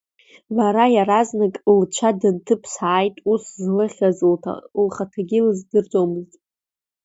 [0.57, 4.17] Лара иаразнак лцәа дынҭыԥсааит, ус злыхьыз
[4.83, 6.01] лхаҭагьы илзымдырӡо.